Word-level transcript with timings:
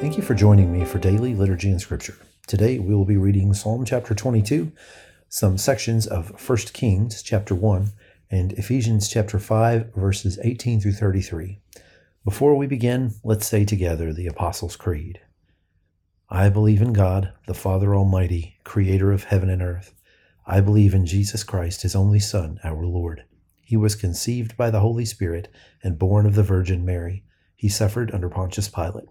Thank 0.00 0.16
you 0.16 0.22
for 0.22 0.34
joining 0.34 0.72
me 0.72 0.86
for 0.86 0.98
daily 0.98 1.34
liturgy 1.34 1.70
and 1.70 1.78
scripture. 1.78 2.16
Today 2.46 2.78
we 2.78 2.94
will 2.94 3.04
be 3.04 3.18
reading 3.18 3.52
Psalm 3.52 3.84
chapter 3.84 4.14
22, 4.14 4.72
some 5.28 5.58
sections 5.58 6.06
of 6.06 6.48
1 6.48 6.58
Kings 6.72 7.22
chapter 7.22 7.54
1, 7.54 7.90
and 8.30 8.52
Ephesians 8.54 9.10
chapter 9.10 9.38
5, 9.38 9.92
verses 9.94 10.38
18 10.42 10.80
through 10.80 10.94
33. 10.94 11.60
Before 12.24 12.54
we 12.54 12.66
begin, 12.66 13.12
let's 13.22 13.46
say 13.46 13.66
together 13.66 14.10
the 14.10 14.26
Apostles' 14.26 14.74
Creed. 14.74 15.20
I 16.30 16.48
believe 16.48 16.80
in 16.80 16.94
God, 16.94 17.34
the 17.46 17.52
Father 17.52 17.94
Almighty, 17.94 18.56
creator 18.64 19.12
of 19.12 19.24
heaven 19.24 19.50
and 19.50 19.60
earth. 19.60 19.92
I 20.46 20.62
believe 20.62 20.94
in 20.94 21.04
Jesus 21.04 21.44
Christ, 21.44 21.82
his 21.82 21.94
only 21.94 22.20
Son, 22.20 22.58
our 22.64 22.86
Lord. 22.86 23.24
He 23.66 23.76
was 23.76 23.94
conceived 23.96 24.56
by 24.56 24.70
the 24.70 24.80
Holy 24.80 25.04
Spirit 25.04 25.48
and 25.82 25.98
born 25.98 26.24
of 26.24 26.36
the 26.36 26.42
Virgin 26.42 26.86
Mary. 26.86 27.22
He 27.54 27.68
suffered 27.68 28.10
under 28.14 28.30
Pontius 28.30 28.70
Pilate, 28.70 29.10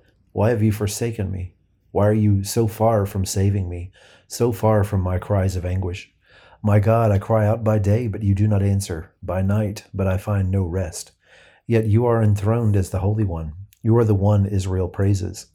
why 0.33 0.49
have 0.49 0.63
you 0.63 0.71
forsaken 0.71 1.31
me? 1.31 1.53
Why 1.91 2.07
are 2.07 2.13
you 2.13 2.43
so 2.43 2.67
far 2.67 3.05
from 3.05 3.25
saving 3.25 3.67
me, 3.67 3.91
so 4.27 4.51
far 4.51 4.83
from 4.83 5.01
my 5.01 5.17
cries 5.17 5.55
of 5.55 5.65
anguish? 5.65 6.11
My 6.63 6.79
God, 6.79 7.11
I 7.11 7.17
cry 7.17 7.45
out 7.45 7.63
by 7.63 7.79
day, 7.79 8.07
but 8.07 8.23
you 8.23 8.33
do 8.33 8.47
not 8.47 8.63
answer, 8.63 9.11
by 9.21 9.41
night, 9.41 9.85
but 9.93 10.07
I 10.07 10.17
find 10.17 10.49
no 10.49 10.63
rest. 10.63 11.11
Yet 11.67 11.87
you 11.87 12.05
are 12.05 12.23
enthroned 12.23 12.75
as 12.75 12.91
the 12.91 12.99
Holy 12.99 13.23
One. 13.25 13.53
You 13.81 13.97
are 13.97 14.05
the 14.05 14.15
one 14.15 14.45
Israel 14.45 14.87
praises. 14.87 15.47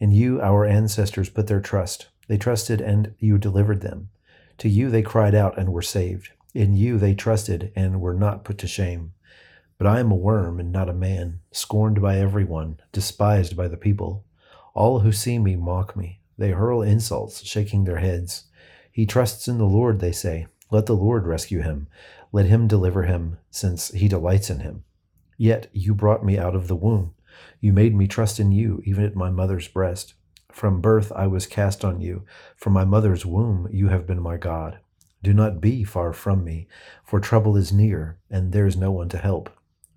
In 0.00 0.12
you 0.12 0.40
our 0.40 0.64
ancestors 0.64 1.28
put 1.28 1.46
their 1.46 1.60
trust. 1.60 2.08
They 2.28 2.38
trusted 2.38 2.80
and 2.80 3.14
you 3.18 3.38
delivered 3.38 3.82
them. 3.82 4.08
To 4.58 4.68
you 4.68 4.88
they 4.88 5.02
cried 5.02 5.34
out 5.34 5.58
and 5.58 5.72
were 5.72 5.82
saved. 5.82 6.30
In 6.54 6.74
you 6.74 6.98
they 6.98 7.14
trusted 7.14 7.72
and 7.74 8.00
were 8.00 8.14
not 8.14 8.44
put 8.44 8.58
to 8.58 8.66
shame. 8.66 9.12
But 9.78 9.86
I 9.86 10.00
am 10.00 10.10
a 10.12 10.16
worm 10.16 10.60
and 10.60 10.70
not 10.70 10.88
a 10.88 10.94
man, 10.94 11.40
scorned 11.50 12.00
by 12.00 12.18
everyone, 12.18 12.78
despised 12.92 13.56
by 13.56 13.68
the 13.68 13.76
people. 13.76 14.24
All 14.74 15.00
who 15.00 15.12
see 15.12 15.38
me 15.38 15.56
mock 15.56 15.96
me. 15.96 16.20
They 16.38 16.50
hurl 16.50 16.82
insults, 16.82 17.44
shaking 17.44 17.84
their 17.84 17.98
heads. 17.98 18.44
He 18.90 19.06
trusts 19.06 19.48
in 19.48 19.58
the 19.58 19.64
Lord, 19.64 20.00
they 20.00 20.12
say. 20.12 20.46
Let 20.70 20.86
the 20.86 20.96
Lord 20.96 21.26
rescue 21.26 21.60
him. 21.60 21.88
Let 22.32 22.46
him 22.46 22.66
deliver 22.66 23.02
him, 23.02 23.38
since 23.50 23.90
he 23.90 24.08
delights 24.08 24.50
in 24.50 24.60
him. 24.60 24.84
Yet 25.36 25.68
you 25.72 25.94
brought 25.94 26.24
me 26.24 26.38
out 26.38 26.54
of 26.54 26.68
the 26.68 26.76
womb. 26.76 27.14
You 27.60 27.72
made 27.72 27.94
me 27.94 28.06
trust 28.06 28.38
in 28.40 28.52
you, 28.52 28.82
even 28.84 29.04
at 29.04 29.16
my 29.16 29.30
mother's 29.30 29.68
breast. 29.68 30.14
From 30.50 30.80
birth 30.80 31.10
I 31.12 31.26
was 31.26 31.46
cast 31.46 31.84
on 31.84 32.00
you. 32.00 32.24
From 32.56 32.72
my 32.72 32.84
mother's 32.84 33.26
womb 33.26 33.68
you 33.70 33.88
have 33.88 34.06
been 34.06 34.22
my 34.22 34.36
God. 34.36 34.78
Do 35.22 35.32
not 35.32 35.60
be 35.60 35.84
far 35.84 36.12
from 36.12 36.44
me, 36.44 36.68
for 37.04 37.20
trouble 37.20 37.56
is 37.56 37.72
near, 37.72 38.18
and 38.30 38.52
there 38.52 38.66
is 38.66 38.76
no 38.76 38.90
one 38.90 39.08
to 39.10 39.18
help. 39.18 39.50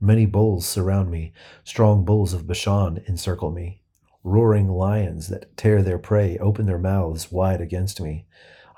Many 0.05 0.27
bulls 0.27 0.67
surround 0.67 1.09
me, 1.09 1.33
strong 1.63 2.05
bulls 2.05 2.31
of 2.31 2.45
Bashan 2.45 3.03
encircle 3.07 3.49
me. 3.49 3.81
Roaring 4.23 4.69
lions 4.69 5.29
that 5.29 5.57
tear 5.57 5.81
their 5.81 5.97
prey 5.97 6.37
open 6.37 6.67
their 6.67 6.77
mouths 6.77 7.31
wide 7.31 7.59
against 7.59 7.99
me. 7.99 8.27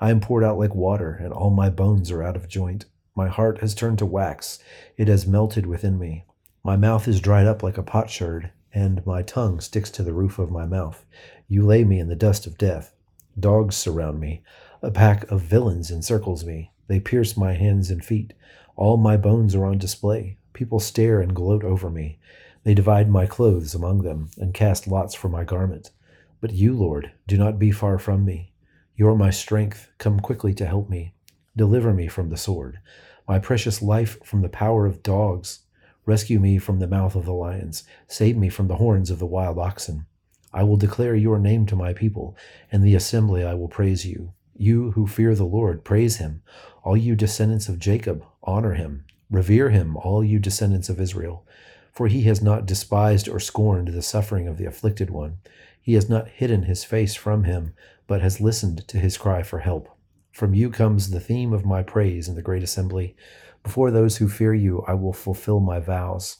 I 0.00 0.08
am 0.08 0.20
poured 0.20 0.42
out 0.42 0.58
like 0.58 0.74
water, 0.74 1.12
and 1.12 1.30
all 1.34 1.50
my 1.50 1.68
bones 1.68 2.10
are 2.10 2.22
out 2.22 2.34
of 2.34 2.48
joint. 2.48 2.86
My 3.14 3.28
heart 3.28 3.58
has 3.58 3.74
turned 3.74 3.98
to 3.98 4.06
wax, 4.06 4.58
it 4.96 5.06
has 5.08 5.26
melted 5.26 5.66
within 5.66 5.98
me. 5.98 6.24
My 6.64 6.76
mouth 6.76 7.06
is 7.06 7.20
dried 7.20 7.46
up 7.46 7.62
like 7.62 7.76
a 7.76 7.82
potsherd, 7.82 8.50
and 8.72 9.04
my 9.04 9.20
tongue 9.20 9.60
sticks 9.60 9.90
to 9.90 10.02
the 10.02 10.14
roof 10.14 10.38
of 10.38 10.50
my 10.50 10.64
mouth. 10.64 11.04
You 11.46 11.66
lay 11.66 11.84
me 11.84 12.00
in 12.00 12.08
the 12.08 12.16
dust 12.16 12.46
of 12.46 12.56
death. 12.56 12.94
Dogs 13.38 13.76
surround 13.76 14.18
me. 14.18 14.42
A 14.80 14.90
pack 14.90 15.30
of 15.30 15.42
villains 15.42 15.90
encircles 15.90 16.46
me. 16.46 16.72
They 16.86 17.00
pierce 17.00 17.36
my 17.36 17.52
hands 17.52 17.90
and 17.90 18.02
feet. 18.02 18.32
All 18.76 18.96
my 18.96 19.18
bones 19.18 19.54
are 19.54 19.66
on 19.66 19.76
display. 19.76 20.37
People 20.58 20.80
stare 20.80 21.20
and 21.20 21.36
gloat 21.36 21.62
over 21.62 21.88
me. 21.88 22.18
They 22.64 22.74
divide 22.74 23.08
my 23.08 23.26
clothes 23.26 23.76
among 23.76 24.02
them 24.02 24.30
and 24.38 24.52
cast 24.52 24.88
lots 24.88 25.14
for 25.14 25.28
my 25.28 25.44
garment. 25.44 25.92
But 26.40 26.52
you, 26.52 26.74
Lord, 26.74 27.12
do 27.28 27.36
not 27.36 27.60
be 27.60 27.70
far 27.70 27.96
from 27.96 28.24
me. 28.24 28.50
You 28.96 29.06
are 29.06 29.14
my 29.14 29.30
strength. 29.30 29.88
Come 29.98 30.18
quickly 30.18 30.52
to 30.54 30.66
help 30.66 30.90
me. 30.90 31.14
Deliver 31.56 31.94
me 31.94 32.08
from 32.08 32.28
the 32.28 32.36
sword, 32.36 32.80
my 33.28 33.38
precious 33.38 33.80
life 33.80 34.18
from 34.24 34.42
the 34.42 34.48
power 34.48 34.84
of 34.84 35.04
dogs. 35.04 35.60
Rescue 36.04 36.40
me 36.40 36.58
from 36.58 36.80
the 36.80 36.88
mouth 36.88 37.14
of 37.14 37.24
the 37.24 37.32
lions. 37.32 37.84
Save 38.08 38.36
me 38.36 38.48
from 38.48 38.66
the 38.66 38.78
horns 38.78 39.12
of 39.12 39.20
the 39.20 39.26
wild 39.26 39.60
oxen. 39.60 40.06
I 40.52 40.64
will 40.64 40.76
declare 40.76 41.14
your 41.14 41.38
name 41.38 41.66
to 41.66 41.76
my 41.76 41.92
people. 41.92 42.36
In 42.72 42.82
the 42.82 42.96
assembly 42.96 43.44
I 43.44 43.54
will 43.54 43.68
praise 43.68 44.04
you. 44.04 44.32
You 44.56 44.90
who 44.90 45.06
fear 45.06 45.36
the 45.36 45.44
Lord, 45.44 45.84
praise 45.84 46.16
him. 46.16 46.42
All 46.82 46.96
you 46.96 47.14
descendants 47.14 47.68
of 47.68 47.78
Jacob, 47.78 48.24
honor 48.42 48.74
him. 48.74 49.04
Revere 49.30 49.70
him, 49.70 49.96
all 49.96 50.24
you 50.24 50.38
descendants 50.38 50.88
of 50.88 51.00
Israel. 51.00 51.46
For 51.92 52.06
he 52.06 52.22
has 52.22 52.40
not 52.40 52.66
despised 52.66 53.28
or 53.28 53.40
scorned 53.40 53.88
the 53.88 54.02
suffering 54.02 54.46
of 54.46 54.56
the 54.56 54.64
afflicted 54.64 55.10
one. 55.10 55.38
He 55.80 55.94
has 55.94 56.08
not 56.08 56.28
hidden 56.28 56.64
his 56.64 56.84
face 56.84 57.14
from 57.14 57.44
him, 57.44 57.74
but 58.06 58.20
has 58.20 58.40
listened 58.40 58.86
to 58.88 58.98
his 58.98 59.18
cry 59.18 59.42
for 59.42 59.60
help. 59.60 59.88
From 60.32 60.54
you 60.54 60.70
comes 60.70 61.10
the 61.10 61.20
theme 61.20 61.52
of 61.52 61.64
my 61.64 61.82
praise 61.82 62.28
in 62.28 62.36
the 62.36 62.42
great 62.42 62.62
assembly. 62.62 63.16
Before 63.62 63.90
those 63.90 64.18
who 64.18 64.28
fear 64.28 64.54
you, 64.54 64.84
I 64.86 64.94
will 64.94 65.12
fulfill 65.12 65.60
my 65.60 65.80
vows. 65.80 66.38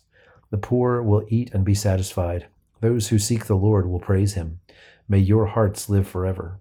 The 0.51 0.59
poor 0.59 1.03
will 1.03 1.27
eat 1.29 1.53
and 1.53 1.65
be 1.65 1.75
satisfied. 1.75 2.47
Those 2.81 3.09
who 3.09 3.19
seek 3.19 3.47
the 3.47 3.57
Lord 3.57 3.89
will 3.89 3.99
praise 3.99 4.35
him. 4.35 4.61
May 5.09 5.19
your 5.19 5.47
hearts 5.47 5.89
live 5.89 6.07
forever. 6.07 6.61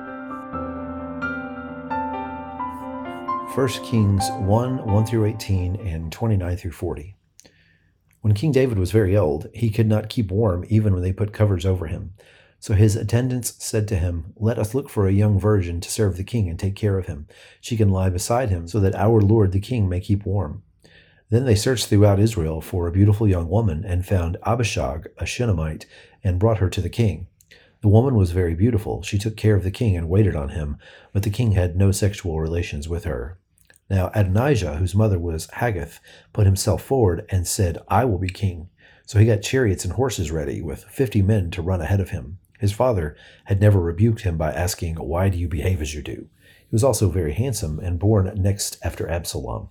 1 3.53 3.67
Kings 3.83 4.29
1 4.31 4.85
1 4.85 5.05
through 5.05 5.25
18 5.25 5.75
and 5.85 6.09
29 6.09 6.55
through 6.55 6.71
40. 6.71 7.17
When 8.21 8.33
King 8.33 8.53
David 8.53 8.79
was 8.79 8.93
very 8.93 9.17
old, 9.17 9.47
he 9.53 9.69
could 9.69 9.87
not 9.87 10.07
keep 10.07 10.31
warm 10.31 10.63
even 10.69 10.93
when 10.93 11.03
they 11.03 11.11
put 11.11 11.33
covers 11.33 11.65
over 11.65 11.87
him. 11.87 12.13
So 12.61 12.75
his 12.75 12.95
attendants 12.95 13.61
said 13.61 13.89
to 13.89 13.97
him, 13.97 14.31
Let 14.37 14.57
us 14.57 14.73
look 14.73 14.89
for 14.89 15.05
a 15.05 15.11
young 15.11 15.37
virgin 15.37 15.81
to 15.81 15.91
serve 15.91 16.15
the 16.15 16.23
king 16.23 16.47
and 16.47 16.57
take 16.57 16.77
care 16.77 16.97
of 16.97 17.07
him. 17.07 17.27
She 17.59 17.75
can 17.75 17.89
lie 17.89 18.09
beside 18.09 18.49
him, 18.49 18.69
so 18.69 18.79
that 18.79 18.95
our 18.95 19.19
lord 19.19 19.51
the 19.51 19.59
king 19.59 19.89
may 19.89 19.99
keep 19.99 20.25
warm. 20.25 20.63
Then 21.29 21.43
they 21.43 21.55
searched 21.55 21.87
throughout 21.87 22.21
Israel 22.21 22.61
for 22.61 22.87
a 22.87 22.91
beautiful 22.91 23.27
young 23.27 23.49
woman 23.49 23.83
and 23.83 24.05
found 24.05 24.37
Abishag, 24.45 25.09
a 25.17 25.25
Shunammite, 25.25 25.87
and 26.23 26.39
brought 26.39 26.59
her 26.59 26.69
to 26.69 26.79
the 26.79 26.89
king. 26.89 27.27
The 27.81 27.89
woman 27.89 28.15
was 28.15 28.31
very 28.31 28.55
beautiful. 28.55 29.01
She 29.01 29.17
took 29.17 29.35
care 29.35 29.55
of 29.55 29.63
the 29.63 29.71
king 29.71 29.97
and 29.97 30.07
waited 30.07 30.37
on 30.37 30.49
him, 30.49 30.77
but 31.11 31.23
the 31.23 31.29
king 31.29 31.51
had 31.51 31.75
no 31.75 31.91
sexual 31.91 32.39
relations 32.39 32.87
with 32.87 33.03
her. 33.03 33.39
Now 33.91 34.09
Adonijah, 34.15 34.77
whose 34.77 34.95
mother 34.95 35.19
was 35.19 35.49
Haggith, 35.51 35.99
put 36.31 36.45
himself 36.45 36.81
forward 36.81 37.25
and 37.27 37.45
said, 37.45 37.77
I 37.89 38.05
will 38.05 38.19
be 38.19 38.29
king. 38.29 38.69
So 39.05 39.19
he 39.19 39.25
got 39.25 39.41
chariots 39.41 39.83
and 39.83 39.95
horses 39.95 40.31
ready, 40.31 40.61
with 40.61 40.85
fifty 40.85 41.21
men 41.21 41.51
to 41.51 41.61
run 41.61 41.81
ahead 41.81 41.99
of 41.99 42.11
him. 42.11 42.39
His 42.57 42.71
father 42.71 43.17
had 43.45 43.59
never 43.59 43.81
rebuked 43.81 44.21
him 44.21 44.37
by 44.37 44.53
asking, 44.53 44.95
Why 44.95 45.27
do 45.27 45.37
you 45.37 45.49
behave 45.49 45.81
as 45.81 45.93
you 45.93 46.01
do? 46.01 46.29
He 46.59 46.71
was 46.71 46.85
also 46.85 47.09
very 47.09 47.33
handsome 47.33 47.79
and 47.79 47.99
born 47.99 48.31
next 48.37 48.77
after 48.81 49.09
Absalom. 49.09 49.67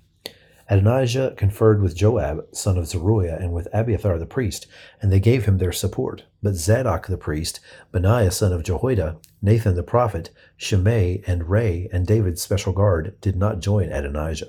Adonijah 0.73 1.35
conferred 1.37 1.83
with 1.83 1.97
Joab, 1.97 2.47
son 2.53 2.79
of 2.79 2.87
Zeruiah, 2.87 3.39
and 3.41 3.53
with 3.53 3.67
Abiathar 3.73 4.21
the 4.21 4.25
priest, 4.25 4.69
and 5.03 5.11
they 5.11 5.19
gave 5.19 5.45
him 5.45 5.59
their 5.59 5.73
support. 5.73 6.23
But 6.45 6.55
Zadok 6.55 7.09
the 7.09 7.17
priest, 7.17 7.59
Benaiah 7.91 8.31
son 8.31 8.53
of 8.53 8.63
Jehoiada, 8.63 9.19
Nathan 9.43 9.75
the 9.75 9.83
prophet, 9.83 10.31
Shimei, 10.57 11.25
and 11.27 11.51
Rei, 11.51 11.89
and 11.93 12.07
David's 12.07 12.41
special 12.41 12.73
guard 12.73 13.21
did 13.21 13.35
not 13.35 13.59
join 13.59 13.91
Adonijah. 13.91 14.47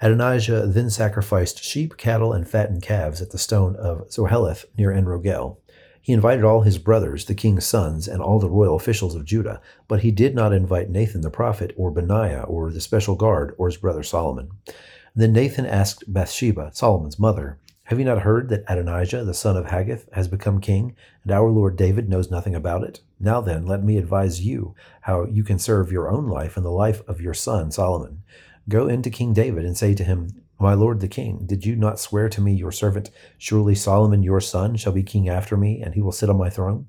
Adonijah 0.00 0.66
then 0.66 0.88
sacrificed 0.88 1.62
sheep, 1.62 1.98
cattle, 1.98 2.32
and 2.32 2.48
fattened 2.48 2.80
calves 2.80 3.20
at 3.20 3.28
the 3.28 3.36
stone 3.36 3.76
of 3.76 4.08
Zoheleth 4.08 4.64
near 4.78 4.90
Enrogel. 4.90 5.58
He 6.00 6.14
invited 6.14 6.42
all 6.42 6.62
his 6.62 6.78
brothers, 6.78 7.26
the 7.26 7.34
king's 7.34 7.66
sons, 7.66 8.08
and 8.08 8.22
all 8.22 8.38
the 8.38 8.48
royal 8.48 8.76
officials 8.76 9.14
of 9.14 9.26
Judah, 9.26 9.60
but 9.88 10.00
he 10.00 10.10
did 10.10 10.34
not 10.34 10.54
invite 10.54 10.88
Nathan 10.88 11.20
the 11.20 11.28
prophet, 11.28 11.74
or 11.76 11.90
Benaiah, 11.90 12.44
or 12.44 12.70
the 12.70 12.80
special 12.80 13.14
guard, 13.14 13.54
or 13.58 13.68
his 13.68 13.76
brother 13.76 14.02
Solomon. 14.02 14.52
Then 15.14 15.32
Nathan 15.32 15.66
asked 15.66 16.04
Bathsheba, 16.12 16.70
Solomon's 16.72 17.18
mother, 17.18 17.58
Have 17.84 17.98
you 17.98 18.04
not 18.04 18.22
heard 18.22 18.48
that 18.48 18.64
Adonijah, 18.68 19.24
the 19.24 19.34
son 19.34 19.56
of 19.56 19.66
Haggith, 19.66 20.08
has 20.12 20.28
become 20.28 20.60
king, 20.60 20.94
and 21.22 21.32
our 21.32 21.50
Lord 21.50 21.76
David 21.76 22.08
knows 22.08 22.30
nothing 22.30 22.54
about 22.54 22.84
it? 22.84 23.00
Now 23.18 23.40
then, 23.40 23.66
let 23.66 23.82
me 23.82 23.96
advise 23.96 24.40
you 24.40 24.74
how 25.02 25.26
you 25.26 25.44
can 25.44 25.58
serve 25.58 25.92
your 25.92 26.10
own 26.10 26.28
life 26.28 26.56
and 26.56 26.64
the 26.64 26.70
life 26.70 27.02
of 27.08 27.20
your 27.20 27.34
son 27.34 27.70
Solomon. 27.70 28.22
Go 28.68 28.88
into 28.88 29.10
King 29.10 29.32
David 29.32 29.64
and 29.64 29.76
say 29.76 29.94
to 29.94 30.04
him, 30.04 30.28
my 30.60 30.74
lord 30.74 31.00
the 31.00 31.08
king, 31.08 31.44
did 31.46 31.64
you 31.64 31.74
not 31.74 31.98
swear 31.98 32.28
to 32.28 32.40
me, 32.42 32.52
your 32.52 32.70
servant, 32.70 33.10
surely 33.38 33.74
Solomon 33.74 34.22
your 34.22 34.42
son 34.42 34.76
shall 34.76 34.92
be 34.92 35.02
king 35.02 35.26
after 35.26 35.56
me, 35.56 35.80
and 35.80 35.94
he 35.94 36.02
will 36.02 36.12
sit 36.12 36.28
on 36.28 36.36
my 36.36 36.50
throne? 36.50 36.86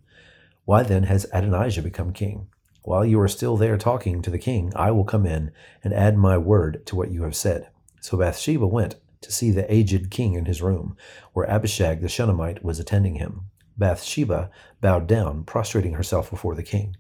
Why 0.65 0.83
then 0.83 1.03
has 1.03 1.25
Adonijah 1.31 1.81
become 1.81 2.12
king? 2.12 2.47
While 2.83 3.06
you 3.06 3.18
are 3.21 3.29
still 3.29 3.56
there 3.56 3.77
talking 3.77 4.21
to 4.21 4.29
the 4.29 4.38
king, 4.38 4.73
I 4.75 4.91
will 4.91 5.06
come 5.06 5.25
in 5.25 5.51
and 5.85 5.94
add 5.94 6.18
my 6.18 6.38
word 6.38 6.85
to 6.88 6.97
what 6.97 7.12
you 7.12 7.23
have 7.23 7.35
said. 7.35 7.69
So 8.01 8.18
Bathsheba 8.18 8.68
went 8.68 8.95
to 9.21 9.31
see 9.31 9.51
the 9.51 9.71
aged 9.74 10.12
king 10.12 10.33
in 10.33 10.45
his 10.45 10.62
room, 10.62 10.98
where 11.31 11.50
Abishag 11.50 12.01
the 12.01 12.09
Shunammite 12.09 12.63
was 12.63 12.80
attending 12.80 13.15
him. 13.15 13.45
Bathsheba 13.77 14.50
bowed 14.81 15.07
down, 15.07 15.44
prostrating 15.44 15.94
herself 15.94 16.30
before 16.30 16.56
the 16.56 16.63
king. 16.63 16.98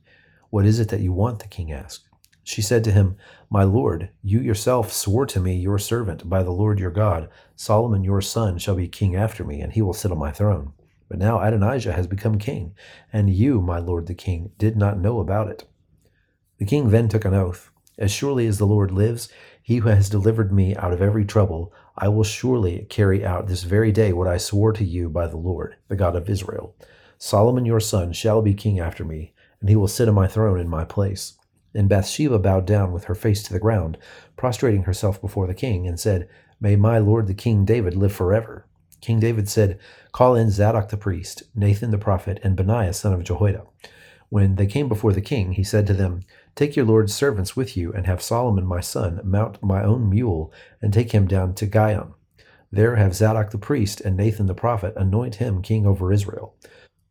What 0.49 0.65
is 0.65 0.79
it 0.79 0.87
that 0.89 1.01
you 1.01 1.11
want? 1.11 1.39
the 1.39 1.47
king 1.47 1.71
asked. 1.71 2.07
She 2.43 2.61
said 2.61 2.83
to 2.85 2.91
him, 2.91 3.17
My 3.49 3.63
lord, 3.63 4.09
you 4.23 4.39
yourself 4.39 4.91
swore 4.91 5.25
to 5.27 5.39
me, 5.39 5.55
your 5.55 5.77
servant, 5.77 6.29
by 6.29 6.43
the 6.43 6.51
Lord 6.51 6.79
your 6.79 6.91
God, 6.91 7.29
Solomon 7.55 8.03
your 8.03 8.21
son 8.21 8.57
shall 8.57 8.75
be 8.75 8.87
king 8.87 9.15
after 9.15 9.43
me, 9.43 9.61
and 9.61 9.73
he 9.73 9.81
will 9.81 9.93
sit 9.93 10.11
on 10.11 10.17
my 10.17 10.31
throne. 10.31 10.73
But 11.07 11.19
now 11.19 11.41
Adonijah 11.41 11.93
has 11.93 12.07
become 12.07 12.37
king, 12.37 12.73
and 13.11 13.29
you, 13.29 13.61
my 13.61 13.79
lord 13.79 14.07
the 14.07 14.15
king, 14.15 14.51
did 14.57 14.77
not 14.77 14.99
know 14.99 15.19
about 15.19 15.49
it. 15.49 15.67
The 16.57 16.65
king 16.65 16.89
then 16.89 17.09
took 17.09 17.25
an 17.25 17.33
oath 17.33 17.71
As 17.97 18.11
surely 18.11 18.47
as 18.47 18.57
the 18.57 18.65
Lord 18.65 18.91
lives, 18.91 19.29
he 19.61 19.77
who 19.77 19.89
has 19.89 20.09
delivered 20.09 20.51
me 20.51 20.75
out 20.75 20.93
of 20.93 21.01
every 21.01 21.25
trouble, 21.25 21.73
I 21.97 22.07
will 22.07 22.23
surely 22.23 22.85
carry 22.89 23.25
out 23.25 23.47
this 23.47 23.63
very 23.63 23.91
day 23.91 24.11
what 24.13 24.27
I 24.27 24.37
swore 24.37 24.73
to 24.73 24.83
you 24.83 25.09
by 25.09 25.27
the 25.27 25.37
Lord, 25.37 25.75
the 25.87 25.95
God 25.95 26.15
of 26.15 26.29
Israel. 26.29 26.75
Solomon 27.17 27.65
your 27.65 27.79
son 27.79 28.13
shall 28.13 28.41
be 28.41 28.53
king 28.53 28.79
after 28.79 29.05
me, 29.05 29.33
and 29.59 29.69
he 29.69 29.75
will 29.75 29.87
sit 29.87 30.07
on 30.07 30.15
my 30.15 30.27
throne 30.27 30.59
in 30.59 30.67
my 30.67 30.83
place. 30.83 31.37
And 31.73 31.87
Bathsheba 31.87 32.39
bowed 32.39 32.65
down 32.65 32.91
with 32.91 33.05
her 33.05 33.15
face 33.15 33.43
to 33.43 33.53
the 33.53 33.59
ground, 33.59 33.97
prostrating 34.35 34.83
herself 34.83 35.21
before 35.21 35.47
the 35.47 35.53
king, 35.53 35.87
and 35.87 35.99
said, 35.99 36.27
May 36.59 36.75
my 36.75 36.97
lord 36.97 37.27
the 37.27 37.33
king 37.33 37.63
David 37.63 37.95
live 37.95 38.11
forever. 38.11 38.65
King 39.01 39.19
David 39.19 39.47
said, 39.47 39.79
Call 40.11 40.35
in 40.35 40.49
Zadok 40.49 40.89
the 40.89 40.97
priest, 40.97 41.43
Nathan 41.55 41.91
the 41.91 41.97
prophet, 41.97 42.39
and 42.43 42.55
Benaiah 42.55 42.93
son 42.93 43.13
of 43.13 43.23
Jehoiada. 43.23 43.63
When 44.31 44.55
they 44.55 44.65
came 44.65 44.87
before 44.87 45.11
the 45.11 45.19
king, 45.19 45.51
he 45.51 45.63
said 45.63 45.85
to 45.87 45.93
them, 45.93 46.21
Take 46.55 46.77
your 46.77 46.85
lord's 46.85 47.13
servants 47.13 47.57
with 47.57 47.75
you, 47.75 47.91
and 47.91 48.05
have 48.05 48.21
Solomon 48.21 48.65
my 48.65 48.79
son 48.79 49.19
mount 49.25 49.61
my 49.61 49.83
own 49.83 50.09
mule, 50.09 50.53
and 50.81 50.93
take 50.93 51.11
him 51.11 51.27
down 51.27 51.53
to 51.55 51.65
Gihon. 51.65 52.13
There 52.71 52.95
have 52.95 53.13
Zadok 53.13 53.51
the 53.51 53.57
priest 53.57 53.99
and 53.99 54.15
Nathan 54.15 54.45
the 54.45 54.53
prophet 54.53 54.93
anoint 54.95 55.35
him 55.35 55.61
king 55.61 55.85
over 55.85 56.13
Israel. 56.13 56.55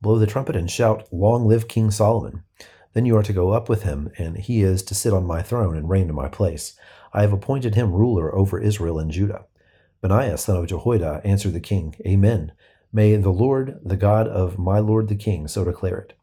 Blow 0.01 0.19
the 0.19 0.27
trumpet 0.27 0.57
and 0.57 0.71
shout, 0.71 1.13
Long 1.13 1.47
live 1.47 1.69
King 1.69 1.91
Solomon! 1.91 2.43
Then 2.95 3.05
you 3.05 3.19
are 3.19 3.23
to 3.23 3.35
go 3.35 3.51
up 3.51 3.69
with 3.69 3.83
him, 3.83 4.11
and 4.17 4.39
he 4.39 4.63
is 4.63 4.83
to 4.85 4.95
sit 4.95 5.13
on 5.13 5.27
my 5.27 5.43
throne 5.43 5.77
and 5.77 5.91
reign 5.91 6.09
in 6.09 6.15
my 6.15 6.29
place. 6.29 6.73
I 7.13 7.21
have 7.21 7.35
appointed 7.35 7.75
him 7.75 7.93
ruler 7.93 8.35
over 8.35 8.59
Israel 8.59 8.99
and 8.99 9.11
Judah. 9.11 9.45
Benaiah 10.01 10.39
son 10.39 10.57
of 10.57 10.69
Jehoiada 10.69 11.21
answered 11.23 11.53
the 11.53 11.61
king, 11.61 11.95
Amen. 12.07 12.53
May 12.95 13.15
the 13.17 13.29
Lord, 13.29 13.79
the 13.85 13.99
God 13.99 14.27
of 14.27 14.59
my 14.59 14.79
lord 14.79 15.09
the 15.09 15.17
king, 15.17 15.49
so 15.49 15.67
declare 15.67 15.99
it. 15.99 16.15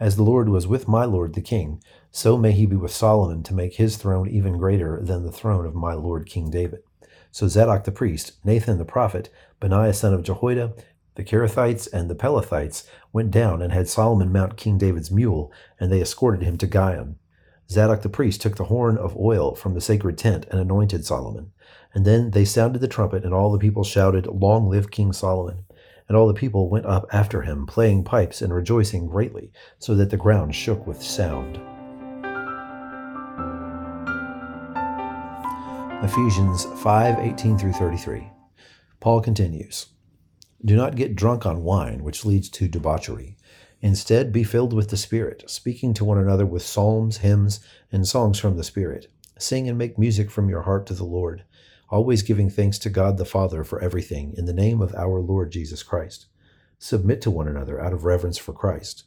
As 0.00 0.16
the 0.16 0.24
Lord 0.24 0.48
was 0.48 0.66
with 0.66 0.88
my 0.88 1.04
lord 1.04 1.34
the 1.34 1.40
king, 1.40 1.82
so 2.10 2.36
may 2.36 2.52
he 2.52 2.66
be 2.66 2.76
with 2.76 2.90
Solomon 2.90 3.42
to 3.44 3.54
make 3.54 3.74
his 3.74 3.96
throne 3.96 4.28
even 4.28 4.58
greater 4.58 5.00
than 5.00 5.22
the 5.22 5.32
throne 5.32 5.66
of 5.66 5.74
my 5.74 5.94
lord 5.94 6.26
King 6.26 6.50
David. 6.50 6.82
So 7.30 7.46
Zadok 7.46 7.84
the 7.84 7.92
priest, 7.92 8.32
Nathan 8.44 8.78
the 8.78 8.84
prophet, 8.84 9.30
Benaiah 9.60 9.94
son 9.94 10.12
of 10.12 10.22
Jehoiada, 10.22 10.74
the 11.14 11.24
Kerethites 11.24 11.86
and 11.92 12.10
the 12.10 12.16
Pelethites 12.16 12.88
went 13.12 13.30
down 13.30 13.62
and 13.62 13.72
had 13.72 13.88
Solomon 13.88 14.32
mount 14.32 14.56
King 14.56 14.78
David's 14.78 15.12
mule, 15.12 15.52
and 15.78 15.92
they 15.92 16.00
escorted 16.00 16.42
him 16.42 16.58
to 16.58 16.66
Gihon. 16.66 17.16
Zadok 17.70 18.02
the 18.02 18.08
priest 18.08 18.42
took 18.42 18.56
the 18.56 18.64
horn 18.64 18.98
of 18.98 19.16
oil 19.16 19.54
from 19.54 19.74
the 19.74 19.80
sacred 19.80 20.18
tent 20.18 20.46
and 20.50 20.60
anointed 20.60 21.04
Solomon. 21.04 21.52
And 21.94 22.04
then 22.04 22.32
they 22.32 22.44
sounded 22.44 22.80
the 22.80 22.88
trumpet, 22.88 23.24
and 23.24 23.32
all 23.32 23.52
the 23.52 23.58
people 23.58 23.84
shouted, 23.84 24.26
Long 24.26 24.68
live 24.68 24.90
King 24.90 25.12
Solomon! 25.12 25.64
And 26.08 26.16
all 26.16 26.26
the 26.26 26.34
people 26.34 26.68
went 26.68 26.86
up 26.86 27.06
after 27.12 27.42
him, 27.42 27.66
playing 27.66 28.04
pipes 28.04 28.42
and 28.42 28.52
rejoicing 28.52 29.06
greatly, 29.06 29.50
so 29.78 29.94
that 29.94 30.10
the 30.10 30.16
ground 30.16 30.54
shook 30.54 30.86
with 30.86 31.02
sound. 31.02 31.60
Ephesians 36.04 36.66
5 36.82 37.18
18 37.18 37.56
through 37.58 37.72
33. 37.72 38.30
Paul 39.00 39.22
continues. 39.22 39.86
Do 40.64 40.76
not 40.76 40.96
get 40.96 41.16
drunk 41.16 41.46
on 41.46 41.64
wine, 41.64 42.04
which 42.04 42.24
leads 42.24 42.48
to 42.50 42.68
debauchery. 42.68 43.36
Instead, 43.80 44.32
be 44.32 44.44
filled 44.44 44.72
with 44.72 44.88
the 44.88 44.96
Spirit, 44.96 45.44
speaking 45.46 45.92
to 45.94 46.04
one 46.04 46.18
another 46.18 46.46
with 46.46 46.62
psalms, 46.62 47.18
hymns, 47.18 47.60
and 47.92 48.08
songs 48.08 48.38
from 48.38 48.56
the 48.56 48.64
Spirit. 48.64 49.10
Sing 49.38 49.68
and 49.68 49.76
make 49.76 49.98
music 49.98 50.30
from 50.30 50.48
your 50.48 50.62
heart 50.62 50.86
to 50.86 50.94
the 50.94 51.04
Lord, 51.04 51.44
always 51.94 52.22
giving 52.24 52.50
thanks 52.50 52.76
to 52.76 52.90
God 52.90 53.18
the 53.18 53.24
Father 53.24 53.62
for 53.62 53.80
everything, 53.80 54.34
in 54.36 54.46
the 54.46 54.52
name 54.52 54.82
of 54.82 54.92
our 54.96 55.20
Lord 55.20 55.52
Jesus 55.52 55.84
Christ. 55.84 56.26
Submit 56.80 57.20
to 57.20 57.30
one 57.30 57.46
another 57.46 57.80
out 57.80 57.92
of 57.92 58.04
reverence 58.04 58.36
for 58.36 58.52
Christ. 58.52 59.04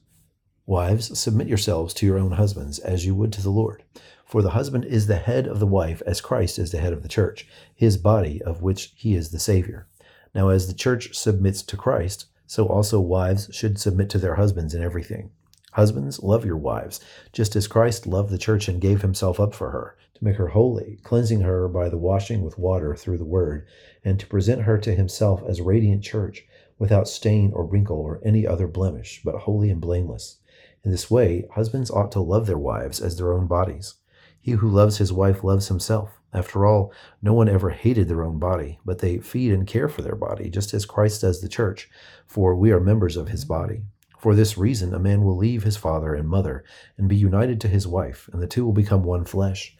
Wives, 0.66 1.20
submit 1.20 1.50
yourselves 1.50 1.94
to 1.96 2.06
your 2.06 2.18
own 2.18 2.32
husbands, 2.32 2.80
as 2.80 3.06
you 3.06 3.14
would 3.14 3.34
to 3.34 3.42
the 3.42 3.50
Lord. 3.50 3.84
For 4.26 4.42
the 4.42 4.52
husband 4.52 4.86
is 4.86 5.08
the 5.08 5.18
head 5.18 5.48
of 5.48 5.60
the 5.60 5.68
wife, 5.68 6.02
as 6.06 6.22
Christ 6.22 6.58
is 6.58 6.72
the 6.72 6.78
head 6.78 6.94
of 6.94 7.04
the 7.04 7.10
church, 7.10 7.46
his 7.76 7.98
body, 7.98 8.42
of 8.42 8.62
which 8.62 8.94
he 8.96 9.16
is 9.16 9.32
the 9.32 9.40
Savior. 9.40 9.90
Now, 10.34 10.48
as 10.48 10.70
the 10.70 10.74
church 10.74 11.14
submits 11.14 11.64
to 11.64 11.76
Christ, 11.76 12.28
so 12.46 12.68
also 12.68 13.02
wives 13.02 13.50
should 13.52 13.78
submit 13.78 14.10
to 14.12 14.18
their 14.18 14.36
husbands 14.36 14.74
in 14.74 14.82
everything. 14.82 15.32
Husbands, 15.74 16.24
love 16.24 16.46
your 16.46 16.56
wives, 16.56 17.02
just 17.34 17.54
as 17.58 17.68
Christ 17.68 18.08
loved 18.08 18.30
the 18.30 18.38
church 18.38 18.70
and 18.70 18.80
gave 18.80 19.02
himself 19.02 19.42
up 19.42 19.54
for 19.54 19.72
her, 19.72 19.97
to 20.18 20.24
make 20.26 20.38
her 20.38 20.48
holy, 20.48 21.00
cleansing 21.04 21.42
her 21.42 21.68
by 21.68 21.90
the 21.90 21.98
washing 21.98 22.42
with 22.42 22.58
water 22.58 22.96
through 22.96 23.20
the 23.20 23.26
word, 23.26 23.68
and 24.04 24.20
to 24.20 24.28
present 24.28 24.64
her 24.64 24.78
to 24.80 24.96
himself 24.96 25.44
as 25.48 25.60
a 25.60 25.64
radiant 25.64 26.04
church, 26.04 26.46
without 26.80 27.08
stain 27.08 27.52
or 27.54 27.66
wrinkle 27.66 27.98
or 27.98 28.20
any 28.26 28.46
other 28.46 28.68
blemish, 28.68 29.22
but 29.24 29.36
holy 29.36 29.70
and 29.70 29.80
blameless. 29.80 30.38
In 30.84 30.92
this 30.92 31.12
way, 31.12 31.48
husbands 31.54 31.92
ought 31.92 32.12
to 32.14 32.20
love 32.20 32.48
their 32.48 32.58
wives 32.58 33.00
as 33.00 33.18
their 33.18 33.32
own 33.32 33.46
bodies. 33.46 33.96
He 34.42 34.54
who 34.54 34.70
loves 34.70 34.98
his 34.98 35.14
wife 35.14 35.44
loves 35.44 35.68
himself. 35.68 36.20
After 36.34 36.66
all, 36.66 36.92
no 37.22 37.34
one 37.34 37.48
ever 37.48 37.70
hated 37.70 38.08
their 38.08 38.24
own 38.24 38.40
body, 38.40 38.80
but 38.84 39.00
they 39.00 39.20
feed 39.20 39.54
and 39.54 39.68
care 39.68 39.88
for 39.88 40.02
their 40.02 40.16
body, 40.16 40.50
just 40.50 40.74
as 40.74 40.86
Christ 40.86 41.22
does 41.22 41.42
the 41.42 41.50
church, 41.50 41.90
for 42.26 42.56
we 42.56 42.72
are 42.72 42.80
members 42.80 43.18
of 43.18 43.30
his 43.30 43.46
body. 43.46 43.84
For 44.20 44.34
this 44.34 44.58
reason, 44.58 44.94
a 44.94 45.00
man 45.00 45.24
will 45.24 45.38
leave 45.38 45.64
his 45.64 45.78
father 45.78 46.16
and 46.16 46.28
mother 46.28 46.64
and 46.98 47.08
be 47.08 47.16
united 47.16 47.62
to 47.62 47.68
his 47.68 47.88
wife, 47.88 48.30
and 48.34 48.42
the 48.42 48.48
two 48.48 48.66
will 48.66 48.74
become 48.74 49.04
one 49.04 49.26
flesh. 49.26 49.77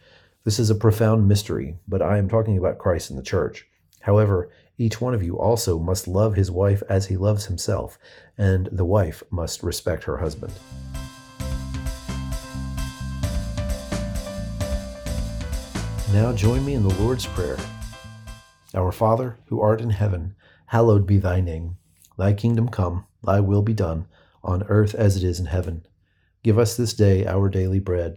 This 0.48 0.58
is 0.58 0.70
a 0.70 0.74
profound 0.74 1.28
mystery, 1.28 1.76
but 1.86 2.00
I 2.00 2.16
am 2.16 2.26
talking 2.26 2.56
about 2.56 2.78
Christ 2.78 3.10
and 3.10 3.18
the 3.18 3.22
church. 3.22 3.66
However, 4.00 4.50
each 4.78 4.98
one 4.98 5.12
of 5.12 5.22
you 5.22 5.38
also 5.38 5.78
must 5.78 6.08
love 6.08 6.36
his 6.36 6.50
wife 6.50 6.82
as 6.88 7.04
he 7.04 7.18
loves 7.18 7.44
himself, 7.44 7.98
and 8.38 8.66
the 8.72 8.86
wife 8.86 9.22
must 9.28 9.62
respect 9.62 10.04
her 10.04 10.16
husband. 10.16 10.54
Now 16.14 16.32
join 16.34 16.64
me 16.64 16.72
in 16.72 16.82
the 16.82 16.94
Lord's 16.98 17.26
Prayer. 17.26 17.58
Our 18.74 18.90
Father, 18.90 19.36
who 19.48 19.60
art 19.60 19.82
in 19.82 19.90
heaven, 19.90 20.34
hallowed 20.64 21.06
be 21.06 21.18
thy 21.18 21.42
name. 21.42 21.76
Thy 22.16 22.32
kingdom 22.32 22.70
come, 22.70 23.04
thy 23.22 23.40
will 23.40 23.60
be 23.60 23.74
done, 23.74 24.06
on 24.42 24.62
earth 24.70 24.94
as 24.94 25.14
it 25.14 25.24
is 25.24 25.38
in 25.38 25.44
heaven. 25.44 25.84
Give 26.42 26.58
us 26.58 26.74
this 26.74 26.94
day 26.94 27.26
our 27.26 27.50
daily 27.50 27.80
bread, 27.80 28.16